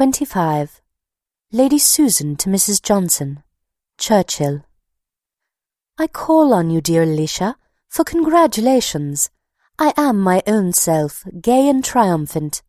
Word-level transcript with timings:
25. 0.00 0.80
Lady 1.52 1.78
Susan 1.78 2.34
to 2.34 2.48
Mrs. 2.48 2.82
Johnson. 2.82 3.42
Churchill. 3.98 4.64
I 5.98 6.06
call 6.06 6.54
on 6.54 6.70
you, 6.70 6.80
dear 6.80 7.02
Alicia, 7.02 7.56
for 7.86 8.02
congratulations. 8.02 9.28
I 9.78 9.92
am 9.98 10.18
my 10.18 10.42
own 10.46 10.72
self, 10.72 11.26
gay 11.42 11.68
and 11.68 11.84
triumphant. 11.84 12.62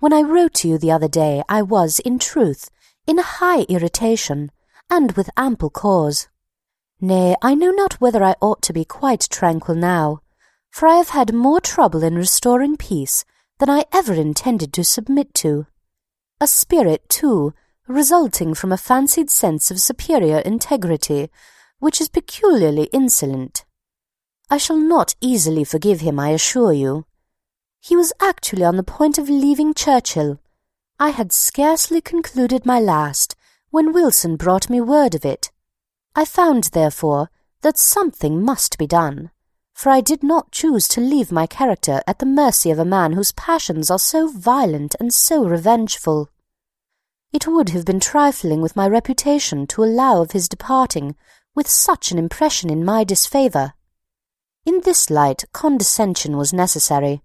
When 0.00 0.12
I 0.12 0.22
wrote 0.22 0.54
to 0.54 0.68
you 0.68 0.76
the 0.76 0.90
other 0.90 1.06
day, 1.06 1.44
I 1.48 1.62
was, 1.62 2.00
in 2.00 2.18
truth, 2.18 2.70
in 3.06 3.18
high 3.18 3.66
irritation, 3.68 4.50
and 4.90 5.12
with 5.12 5.30
ample 5.36 5.70
cause. 5.70 6.26
Nay, 7.00 7.36
I 7.40 7.54
know 7.54 7.70
not 7.70 8.00
whether 8.00 8.24
I 8.24 8.34
ought 8.40 8.62
to 8.62 8.72
be 8.72 8.84
quite 8.84 9.28
tranquil 9.30 9.76
now, 9.76 10.22
for 10.72 10.88
I 10.88 10.96
have 10.96 11.10
had 11.10 11.32
more 11.32 11.60
trouble 11.60 12.02
in 12.02 12.16
restoring 12.16 12.76
peace 12.76 13.24
than 13.60 13.70
I 13.70 13.84
ever 13.92 14.14
intended 14.14 14.72
to 14.72 14.82
submit 14.82 15.34
to. 15.34 15.68
A 16.40 16.46
spirit, 16.46 17.08
too, 17.08 17.54
resulting 17.86 18.54
from 18.54 18.72
a 18.72 18.78
fancied 18.78 19.30
sense 19.30 19.70
of 19.70 19.80
superior 19.80 20.38
integrity, 20.38 21.30
which 21.78 22.00
is 22.00 22.08
peculiarly 22.08 22.84
insolent. 22.92 23.64
I 24.50 24.58
shall 24.58 24.76
not 24.76 25.14
easily 25.20 25.64
forgive 25.64 26.00
him, 26.00 26.18
I 26.18 26.30
assure 26.30 26.72
you. 26.72 27.06
He 27.80 27.96
was 27.96 28.12
actually 28.20 28.64
on 28.64 28.76
the 28.76 28.82
point 28.82 29.18
of 29.18 29.28
leaving 29.28 29.74
Churchill. 29.74 30.40
I 30.98 31.10
had 31.10 31.32
scarcely 31.32 32.00
concluded 32.00 32.64
my 32.64 32.80
last 32.80 33.36
when 33.70 33.92
Wilson 33.92 34.36
brought 34.36 34.70
me 34.70 34.80
word 34.80 35.14
of 35.14 35.24
it. 35.24 35.50
I 36.14 36.24
found, 36.24 36.64
therefore, 36.72 37.30
that 37.62 37.76
something 37.76 38.42
must 38.42 38.78
be 38.78 38.86
done, 38.86 39.30
for 39.74 39.90
I 39.90 40.00
did 40.00 40.22
not 40.22 40.52
choose 40.52 40.86
to 40.88 41.00
leave 41.00 41.32
my 41.32 41.46
character 41.46 42.00
at 42.06 42.20
the 42.20 42.26
mercy 42.26 42.70
of 42.70 42.78
a 42.78 42.84
man 42.84 43.12
whose 43.12 43.32
passions 43.32 43.90
are 43.90 43.98
so 43.98 44.28
violent 44.28 44.94
and 45.00 45.12
so 45.12 45.44
revengeful. 45.44 46.30
It 47.32 47.48
would 47.48 47.70
have 47.70 47.84
been 47.84 47.98
trifling 47.98 48.62
with 48.62 48.76
my 48.76 48.86
reputation 48.86 49.66
to 49.66 49.82
allow 49.82 50.22
of 50.22 50.30
his 50.30 50.48
departing 50.48 51.16
with 51.54 51.68
such 51.68 52.12
an 52.12 52.18
impression 52.18 52.70
in 52.70 52.84
my 52.84 53.02
disfavour. 53.02 53.74
In 54.64 54.80
this 54.84 55.10
light 55.10 55.44
condescension 55.52 56.36
was 56.36 56.52
necessary. 56.52 57.22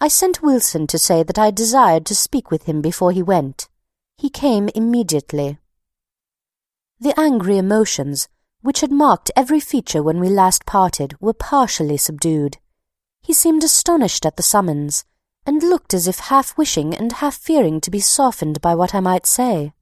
I 0.00 0.08
sent 0.08 0.42
Wilson 0.42 0.86
to 0.88 0.98
say 0.98 1.22
that 1.22 1.38
I 1.38 1.50
desired 1.50 2.06
to 2.06 2.14
speak 2.14 2.50
with 2.50 2.64
him 2.64 2.80
before 2.80 3.12
he 3.12 3.22
went. 3.22 3.68
He 4.16 4.30
came 4.30 4.70
immediately. 4.74 5.58
The 6.98 7.18
angry 7.20 7.58
emotions 7.58 8.28
which 8.62 8.80
had 8.80 8.90
marked 8.90 9.30
every 9.36 9.60
feature 9.60 10.02
when 10.02 10.18
we 10.18 10.28
last 10.28 10.64
parted 10.64 11.14
were 11.20 11.34
partially 11.34 11.96
subdued. 11.96 12.58
He 13.20 13.32
seemed 13.32 13.62
astonished 13.62 14.24
at 14.24 14.36
the 14.36 14.42
summons, 14.42 15.04
and 15.44 15.62
looked 15.62 15.92
as 15.92 16.08
if 16.08 16.18
half 16.18 16.56
wishing 16.56 16.94
and 16.94 17.12
half 17.12 17.34
fearing 17.34 17.80
to 17.80 17.90
be 17.90 18.00
softened 18.00 18.60
by 18.60 18.74
what 18.74 18.94
I 18.94 19.00
might 19.00 19.26
say. 19.26 19.72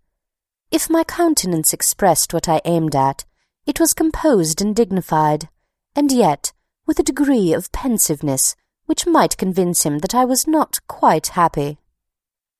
If 0.70 0.88
my 0.88 1.04
countenance 1.04 1.72
expressed 1.72 2.32
what 2.32 2.48
I 2.48 2.60
aimed 2.64 2.96
at, 2.96 3.24
it 3.66 3.78
was 3.78 3.94
composed 3.94 4.60
and 4.60 4.74
dignified, 4.74 5.48
and 5.94 6.10
yet 6.10 6.52
with 6.86 6.98
a 6.98 7.04
degree 7.04 7.52
of 7.52 7.70
pensiveness 7.72 8.56
which 8.86 9.06
might 9.06 9.36
convince 9.36 9.84
him 9.84 9.98
that 10.00 10.14
I 10.14 10.24
was 10.24 10.48
not 10.48 10.80
quite 10.88 11.28
happy. 11.28 11.78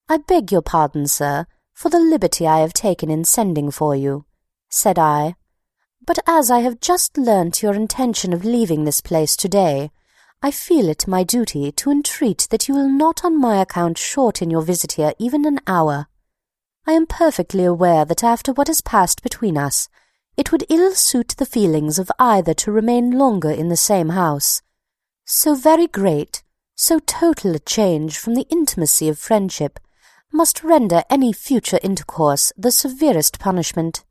I 0.09 0.19
beg 0.19 0.53
your 0.53 0.63
pardon, 0.63 1.09
sir, 1.09 1.47
for 1.73 1.89
the 1.89 1.99
liberty 1.99 2.47
I 2.47 2.61
have 2.61 2.73
taken 2.73 3.11
in 3.11 3.25
sending 3.25 3.71
for 3.71 3.97
you, 3.97 4.27
said 4.69 4.99
I, 4.99 5.35
but 6.07 6.19
as 6.27 6.51
I 6.51 6.61
have 6.61 6.81
just 6.81 7.17
learnt 7.19 7.63
your 7.63 7.75
intention 7.75 8.33
of 8.33 8.45
leaving 8.45 8.85
this 8.85 9.01
place 9.01 9.37
to-day, 9.37 9.91
I 10.43 10.51
feel 10.51 10.89
it 10.89 11.07
my 11.07 11.23
duty 11.23 11.71
to 11.73 11.91
entreat 11.91 12.49
that 12.51 12.67
you 12.67 12.75
will 12.75 12.89
not 12.89 13.25
on 13.25 13.39
my 13.39 13.61
account 13.61 13.99
shorten 13.99 14.51
your 14.51 14.63
visit 14.63 14.93
here 14.93 15.13
even 15.19 15.45
an 15.45 15.61
hour. 15.67 16.07
I 16.87 16.93
am 16.93 17.07
perfectly 17.07 17.65
aware 17.65 18.05
that 18.07 18.25
after 18.25 18.53
what 18.53 18.69
has 18.69 18.81
passed 18.81 19.23
between 19.23 19.59
us, 19.59 19.89
it 20.37 20.51
would 20.51 20.65
ill 20.71 20.95
suit 20.95 21.35
the 21.37 21.45
feelings 21.45 21.99
of 21.99 22.11
either 22.19 22.55
to 22.55 22.73
remain 22.73 23.11
longer 23.11 23.51
in 23.51 23.69
the 23.69 23.77
same 23.77 24.11
house. 24.11 24.63
So 25.27 25.55
very 25.55 25.87
great, 25.87 26.43
so 26.75 26.99
total 27.01 27.55
a 27.55 27.59
change 27.59 28.17
from 28.17 28.35
the 28.35 28.47
intimacy 28.49 29.11
of 29.11 29.19
friendship 29.19 29.79
must 30.33 30.65
render 30.65 31.03
any 31.11 31.35
future 31.35 31.79
intercourse 31.83 32.53
the 32.57 32.73
severest 32.73 33.39
punishment, 33.39 34.05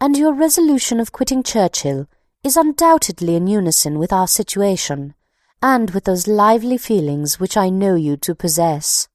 and 0.00 0.16
your 0.16 0.34
resolution 0.34 1.00
of 1.00 1.12
quitting 1.12 1.42
Churchill 1.42 2.06
is 2.42 2.56
undoubtedly 2.56 3.36
in 3.36 3.46
unison 3.46 3.98
with 3.98 4.12
our 4.12 4.28
situation 4.28 5.14
and 5.62 5.90
with 5.90 6.04
those 6.04 6.26
lively 6.26 6.76
feelings 6.76 7.40
which 7.40 7.56
I 7.56 7.70
know 7.70 7.94
you 7.94 8.16
to 8.18 8.34
possess. 8.34 9.08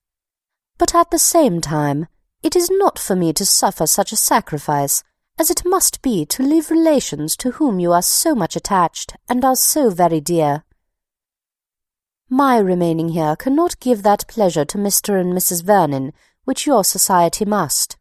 But 0.78 0.95
at 0.95 1.12
the 1.12 1.19
same 1.19 1.62
time, 1.62 2.07
it 2.41 2.56
is 2.56 2.69
not 2.72 2.97
for 2.97 3.16
me 3.16 3.34
to 3.34 3.45
suffer 3.45 3.85
such 3.85 4.12
a 4.12 4.18
sacrifice 4.18 5.03
as 5.38 5.51
it 5.51 5.63
must 5.66 6.01
be 6.01 6.25
to 6.25 6.41
leave 6.41 6.72
relations 6.72 7.38
to 7.38 7.51
whom 7.51 7.79
you 7.79 7.91
are 7.91 8.01
so 8.01 8.34
much 8.34 8.56
attached 8.56 9.16
and 9.28 9.45
are 9.45 9.56
so 9.56 9.89
very 9.89 10.19
dear. 10.19 10.63
My 12.29 12.57
remaining 12.57 13.09
here 13.09 13.35
cannot 13.35 13.79
give 13.79 14.03
that 14.03 14.28
pleasure 14.28 14.66
to 14.66 14.78
Mr. 14.78 15.19
and 15.19 15.34
Mrs. 15.34 15.63
Vernon 15.63 16.13
which 16.45 16.66
your 16.66 16.84
society 16.84 17.45
must, 17.45 17.97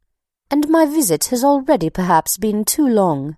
and 0.50 0.68
my 0.68 0.86
visit 0.86 1.26
has 1.26 1.44
already 1.44 1.90
perhaps 1.90 2.36
been 2.36 2.64
too 2.64 2.86
long. 2.86 3.36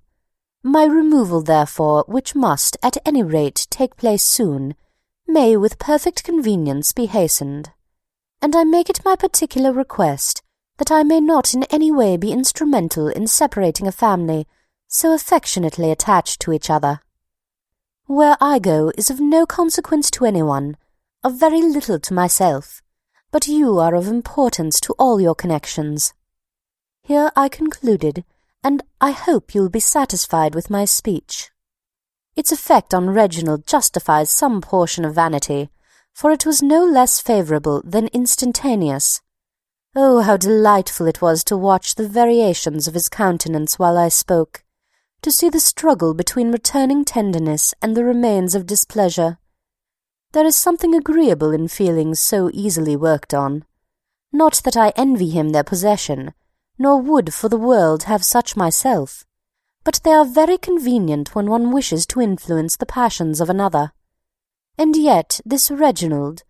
My 0.62 0.84
removal, 0.84 1.40
therefore, 1.42 2.04
which 2.06 2.34
must, 2.34 2.76
at 2.82 2.96
any 3.04 3.22
rate, 3.22 3.66
take 3.70 3.96
place 3.96 4.22
soon, 4.22 4.74
may 5.26 5.56
with 5.56 5.78
perfect 5.78 6.22
convenience 6.24 6.92
be 6.92 7.06
hastened, 7.06 7.70
and 8.42 8.54
I 8.54 8.64
make 8.64 8.90
it 8.90 9.04
my 9.04 9.16
particular 9.16 9.72
request 9.72 10.42
that 10.78 10.90
I 10.90 11.02
may 11.02 11.20
not 11.20 11.52
in 11.52 11.64
any 11.64 11.90
way 11.92 12.16
be 12.16 12.32
instrumental 12.32 13.08
in 13.08 13.26
separating 13.26 13.86
a 13.86 13.92
family 13.92 14.46
so 14.88 15.14
affectionately 15.14 15.90
attached 15.90 16.40
to 16.40 16.52
each 16.52 16.68
other. 16.68 17.00
Where 18.06 18.36
I 18.40 18.58
go 18.58 18.90
is 18.96 19.08
of 19.08 19.20
no 19.20 19.46
consequence 19.46 20.10
to 20.12 20.24
anyone, 20.24 20.76
of 21.22 21.38
very 21.38 21.62
little 21.62 22.00
to 22.00 22.14
myself, 22.14 22.82
but 23.30 23.46
you 23.46 23.78
are 23.78 23.94
of 23.94 24.08
importance 24.08 24.80
to 24.80 24.94
all 24.98 25.20
your 25.20 25.34
connections. 25.34 26.12
Here 27.02 27.30
I 27.34 27.48
concluded, 27.48 28.24
and 28.62 28.82
I 29.00 29.12
hope 29.12 29.54
you 29.54 29.62
will 29.62 29.70
be 29.70 29.80
satisfied 29.80 30.54
with 30.54 30.70
my 30.70 30.84
speech. 30.84 31.50
Its 32.36 32.52
effect 32.52 32.94
on 32.94 33.10
Reginald 33.10 33.66
justifies 33.66 34.30
some 34.30 34.60
portion 34.60 35.04
of 35.04 35.14
vanity, 35.14 35.70
for 36.14 36.30
it 36.30 36.46
was 36.46 36.62
no 36.62 36.84
less 36.84 37.20
favourable 37.20 37.82
than 37.84 38.08
instantaneous. 38.12 39.20
Oh, 39.96 40.20
how 40.20 40.36
delightful 40.36 41.06
it 41.06 41.20
was 41.20 41.42
to 41.44 41.56
watch 41.56 41.96
the 41.96 42.08
variations 42.08 42.86
of 42.86 42.94
his 42.94 43.08
countenance 43.08 43.78
while 43.78 43.98
I 43.98 44.08
spoke, 44.08 44.64
to 45.22 45.32
see 45.32 45.48
the 45.48 45.58
struggle 45.60 46.14
between 46.14 46.52
returning 46.52 47.04
tenderness 47.04 47.74
and 47.82 47.96
the 47.96 48.04
remains 48.04 48.54
of 48.54 48.66
displeasure. 48.66 49.38
There 50.32 50.46
is 50.46 50.54
something 50.54 50.94
agreeable 50.94 51.50
in 51.50 51.66
feelings 51.66 52.20
so 52.20 52.50
easily 52.52 52.94
worked 52.94 53.34
on. 53.34 53.64
Not 54.32 54.62
that 54.64 54.76
I 54.76 54.92
envy 54.94 55.30
him 55.30 55.48
their 55.48 55.64
possession, 55.64 56.34
nor 56.80 57.00
would 57.00 57.32
for 57.32 57.48
the 57.48 57.56
world 57.56 58.02
have 58.04 58.24
such 58.24 58.56
myself 58.56 59.24
but 59.84 60.00
they 60.04 60.12
are 60.12 60.24
very 60.24 60.58
convenient 60.58 61.34
when 61.34 61.48
one 61.48 61.72
wishes 61.72 62.06
to 62.06 62.20
influence 62.20 62.76
the 62.76 62.86
passions 62.86 63.40
of 63.40 63.48
another. 63.48 63.92
And 64.76 64.96
yet 64.96 65.40
this 65.44 65.70
Reginald, 65.70 66.42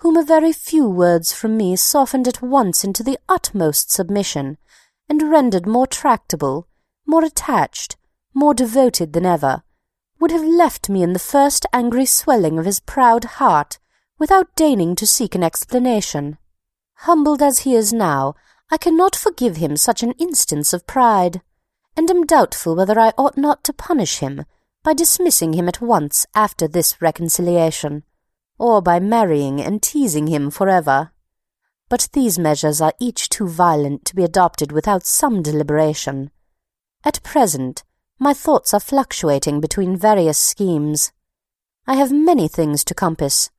whom 0.00 0.16
a 0.16 0.24
very 0.24 0.52
few 0.52 0.88
words 0.88 1.32
from 1.32 1.56
me 1.56 1.76
softened 1.76 2.28
at 2.28 2.42
once 2.42 2.84
into 2.84 3.02
the 3.02 3.18
utmost 3.28 3.90
submission, 3.90 4.58
and 5.08 5.30
rendered 5.30 5.66
more 5.66 5.86
tractable, 5.86 6.68
more 7.06 7.24
attached, 7.24 7.96
more 8.34 8.54
devoted 8.54 9.12
than 9.12 9.26
ever, 9.26 9.62
would 10.20 10.30
have 10.30 10.44
left 10.44 10.88
me 10.88 11.02
in 11.02 11.12
the 11.12 11.18
first 11.18 11.66
angry 11.72 12.06
swelling 12.06 12.58
of 12.58 12.66
his 12.66 12.80
proud 12.80 13.24
heart 13.24 13.78
without 14.18 14.54
deigning 14.56 14.94
to 14.96 15.06
seek 15.06 15.34
an 15.34 15.42
explanation. 15.42 16.38
Humbled 17.00 17.42
as 17.42 17.60
he 17.60 17.74
is 17.74 17.92
now, 17.92 18.34
I 18.70 18.76
cannot 18.78 19.14
forgive 19.14 19.56
him 19.56 19.76
such 19.76 20.02
an 20.02 20.12
instance 20.12 20.72
of 20.72 20.86
pride 20.86 21.40
and 21.96 22.10
am 22.10 22.26
doubtful 22.26 22.76
whether 22.76 22.98
I 22.98 23.12
ought 23.16 23.36
not 23.36 23.64
to 23.64 23.72
punish 23.72 24.18
him 24.18 24.44
by 24.82 24.92
dismissing 24.92 25.54
him 25.54 25.68
at 25.68 25.80
once 25.80 26.26
after 26.34 26.68
this 26.68 27.00
reconciliation, 27.00 28.04
or 28.58 28.82
by 28.82 29.00
marrying 29.00 29.60
and 29.60 29.82
teasing 29.82 30.26
him 30.26 30.50
for 30.50 30.68
ever. 30.68 31.12
But 31.88 32.08
these 32.12 32.38
measures 32.38 32.80
are 32.80 32.92
each 33.00 33.28
too 33.28 33.48
violent 33.48 34.04
to 34.06 34.14
be 34.14 34.24
adopted 34.24 34.72
without 34.72 35.06
some 35.06 35.42
deliberation. 35.42 36.30
At 37.04 37.22
present, 37.22 37.84
my 38.18 38.32
thoughts 38.34 38.74
are 38.74 38.80
fluctuating 38.80 39.60
between 39.60 39.96
various 39.96 40.38
schemes. 40.38 41.12
I 41.86 41.94
have 41.94 42.12
many 42.12 42.48
things 42.48 42.84
to 42.84 42.94
compass. 42.94 43.50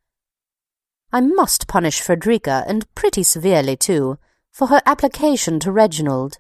I 1.12 1.21
must 1.21 1.68
punish 1.68 2.01
Frederica, 2.01 2.65
and 2.68 2.94
pretty 2.95 3.24
severely 3.24 3.77
too, 3.77 4.18
for 4.57 4.69
her 4.69 4.81
application 4.88 5.59
to 5.59 5.71
Reginald. 5.71 6.39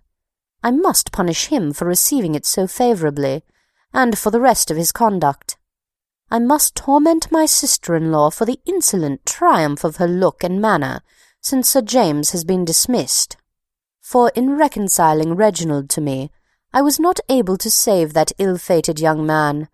I 0.63 0.71
must 0.71 1.11
punish 1.11 1.49
him 1.49 1.71
for 1.71 1.85
receiving 1.85 2.33
it 2.33 2.47
so 2.47 2.65
favourably, 2.65 3.43
and 3.93 4.17
for 4.17 4.31
the 4.31 4.41
rest 4.41 4.71
of 4.71 4.77
his 4.77 4.91
conduct. 4.91 5.55
I 6.31 6.39
must 6.39 6.73
torment 6.73 7.31
my 7.31 7.45
sister-in-law 7.45 8.31
for 8.31 8.45
the 8.45 8.59
insolent 8.65 9.23
triumph 9.23 9.83
of 9.83 9.97
her 9.97 10.07
look 10.07 10.43
and 10.43 10.59
manner 10.59 11.01
since 11.41 11.69
Sir 11.69 11.83
James 11.83 12.31
has 12.31 12.43
been 12.43 12.65
dismissed. 12.65 13.37
for 14.01 14.31
in 14.35 14.57
reconciling 14.57 15.35
Reginald 15.35 15.87
to 15.91 16.01
me 16.01 16.31
I 16.73 16.81
was 16.81 16.99
not 16.99 17.19
able 17.29 17.57
to 17.57 17.69
save 17.69 18.13
that 18.13 18.31
ill-fated 18.39 18.99
young 18.99 19.27
man, 19.27 19.67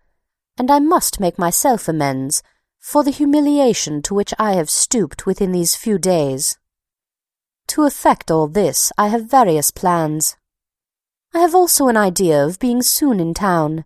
and 0.58 0.70
I 0.70 0.80
must 0.80 1.18
make 1.18 1.38
myself 1.38 1.88
amends 1.88 2.42
for 2.78 3.02
the 3.02 3.10
humiliation 3.10 4.02
to 4.02 4.12
which 4.12 4.34
I 4.38 4.52
have 4.52 4.68
stooped 4.68 5.24
within 5.24 5.52
these 5.52 5.76
few 5.76 5.96
days. 5.96 6.58
To 7.68 7.84
effect 7.84 8.30
all 8.30 8.46
this 8.46 8.92
I 8.96 9.08
have 9.08 9.30
various 9.30 9.70
plans. 9.70 10.36
I 11.34 11.40
have 11.40 11.54
also 11.54 11.88
an 11.88 11.96
idea 11.96 12.44
of 12.44 12.60
being 12.60 12.82
soon 12.82 13.18
in 13.18 13.34
town, 13.34 13.84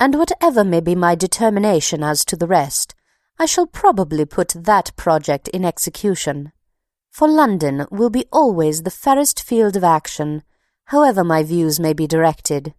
and 0.00 0.16
whatever 0.16 0.64
may 0.64 0.80
be 0.80 0.96
my 0.96 1.14
determination 1.14 2.02
as 2.02 2.24
to 2.24 2.36
the 2.36 2.48
rest, 2.48 2.94
I 3.38 3.46
shall 3.46 3.66
probably 3.66 4.24
put 4.24 4.54
that 4.56 4.96
project 4.96 5.46
in 5.48 5.64
execution, 5.64 6.50
for 7.12 7.28
London 7.28 7.86
will 7.90 8.10
be 8.10 8.24
always 8.32 8.82
the 8.82 8.90
fairest 8.90 9.40
field 9.40 9.76
of 9.76 9.84
action, 9.84 10.42
however 10.86 11.22
my 11.22 11.44
views 11.44 11.78
may 11.78 11.92
be 11.92 12.08
directed, 12.08 12.74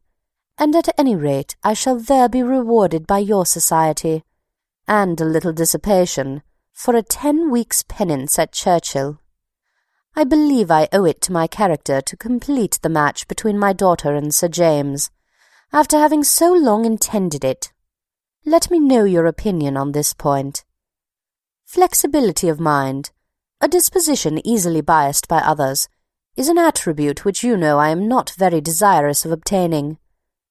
and 0.58 0.76
at 0.76 0.90
any 1.00 1.16
rate 1.16 1.56
I 1.64 1.74
shall 1.74 1.98
there 1.98 2.28
be 2.28 2.44
rewarded 2.44 3.08
by 3.08 3.20
your 3.20 3.46
society, 3.46 4.24
and 4.88 5.22
a 5.22 5.26
little 5.26 5.54
dissipation, 5.54 6.42
for 6.74 6.96
a 6.96 7.04
ten 7.04 7.50
weeks' 7.50 7.84
penance 7.88 8.38
at 8.38 8.52
Churchill. 8.52 9.21
I 10.14 10.26
believe 10.26 10.70
I 10.70 10.90
owe 10.92 11.06
it 11.06 11.22
to 11.22 11.32
my 11.32 11.48
character 11.48 12.02
to 12.02 12.18
complete 12.18 12.80
the 12.82 12.90
match 12.90 13.28
between 13.30 13.58
my 13.58 13.72
daughter 13.72 14.14
and 14.14 14.36
Sir 14.36 14.50
James, 14.50 15.10
after 15.72 15.98
having 15.98 16.24
so 16.24 16.52
long 16.52 16.84
intended 16.84 17.46
it. 17.46 17.72
Let 18.46 18.70
me 18.70 18.80
know 18.80 19.06
your 19.06 19.26
opinion 19.26 19.78
on 19.78 19.94
this 19.94 20.14
point. 20.14 20.66
Flexibility 21.66 22.50
of 22.50 22.60
mind, 22.60 23.12
a 23.62 23.70
disposition 23.70 24.46
easily 24.46 24.82
biassed 24.82 25.30
by 25.30 25.38
others, 25.38 25.88
is 26.36 26.50
an 26.50 26.58
attribute 26.58 27.24
which 27.24 27.44
you 27.44 27.56
know 27.56 27.78
I 27.78 27.90
am 27.90 28.10
not 28.10 28.34
very 28.38 28.60
desirous 28.60 29.24
of 29.24 29.32
obtaining, 29.32 29.98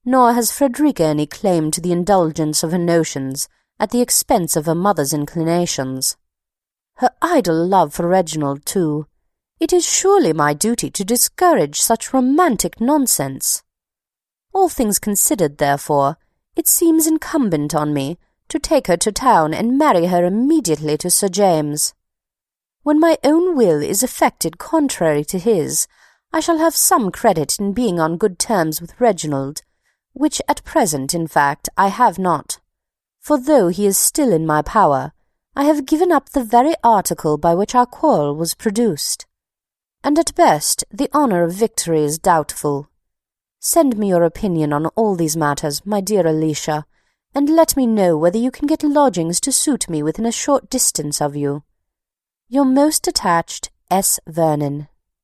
nor 0.07 0.33
has 0.33 0.51
Frederica 0.53 1.05
any 1.05 1.27
claim 1.27 1.71
to 1.73 1.81
the 1.83 1.93
indulgence 1.93 2.63
of 2.63 2.73
her 2.73 2.79
notions 2.79 3.47
at 3.79 3.91
the 3.91 4.01
expense 4.01 4.57
of 4.57 4.65
her 4.65 4.75
mother's 4.75 5.13
inclinations. 5.13 6.17
Her 6.97 7.11
idle 7.21 7.67
love 7.67 7.93
for 7.93 8.07
Reginald, 8.07 8.65
too, 8.65 9.07
it 9.61 9.75
is 9.75 9.87
surely 9.87 10.33
my 10.33 10.55
duty 10.55 10.91
to 10.91 11.05
discourage 11.05 11.79
such 11.83 12.15
romantic 12.15 12.81
nonsense. 12.81 13.63
All 14.55 14.71
things 14.71 14.99
considered, 14.99 15.59
therefore, 15.59 16.17
it 16.57 16.67
seems 16.67 17.07
incumbent 17.07 17.75
on 17.75 17.93
me 17.93 18.19
to 18.49 18.59
take 18.59 18.87
her 18.87 18.97
to 18.97 19.13
town 19.13 19.53
and 19.53 19.77
marry 19.77 20.07
her 20.07 20.25
immediately 20.25 20.97
to 20.97 21.11
Sir 21.11 21.29
James. 21.29 21.93
When 22.83 22.99
my 22.99 23.19
own 23.23 23.55
will 23.55 23.83
is 23.83 24.03
effected 24.03 24.57
contrary 24.57 25.25
to 25.27 25.39
his, 25.39 25.87
I 26.33 26.41
shall 26.41 26.59
have 26.59 26.75
some 26.75 27.11
credit 27.11 27.59
in 27.59 27.75
being 27.75 28.01
on 28.01 28.17
good 28.17 28.39
terms 28.39 28.81
with 28.81 28.99
Reginald, 28.99 29.61
which 30.15 30.41
at 30.49 30.65
present, 30.65 31.13
in 31.13 31.27
fact, 31.27 31.69
I 31.77 31.89
have 31.89 32.19
not, 32.19 32.61
for 33.21 33.39
though 33.39 33.69
he 33.69 33.87
is 33.87 33.99
still 33.99 34.33
in 34.33 34.47
my 34.47 34.63
power, 34.63 35.13
I 35.55 35.65
have 35.65 35.85
given 35.85 36.11
up 36.11 36.31
the 36.31 36.45
very 36.45 36.75
article 36.83 37.37
by 37.37 37.55
which 37.55 37.75
our 37.75 37.87
quarrel 37.87 38.35
was 38.35 38.55
produced 38.55 39.27
and 40.03 40.19
at 40.19 40.35
best 40.35 40.85
the 40.91 41.09
honour 41.15 41.43
of 41.43 41.53
victory 41.53 42.05
is 42.05 42.19
doubtful. 42.19 42.91
Send 43.59 43.97
me 43.97 44.09
your 44.09 44.25
opinion 44.25 44.73
on 44.73 44.87
all 44.97 45.17
these 45.17 45.37
matters, 45.37 45.85
my 45.85 46.01
dear 46.01 46.27
Alicia, 46.27 46.87
and 47.35 47.49
let 47.49 47.77
me 47.77 47.87
know 47.87 48.17
whether 48.17 48.39
you 48.39 48.51
can 48.51 48.67
get 48.67 48.83
lodgings 48.83 49.41
to 49.41 49.53
suit 49.53 49.89
me 49.89 50.03
within 50.03 50.27
a 50.27 50.33
short 50.33 50.69
distance 50.69 51.21
of 51.21 51.37
you. 51.37 51.63
Your 52.49 52.65
most 52.65 53.07
attached 53.07 53.71
S. 53.91 54.19
Vernon. 54.27 54.89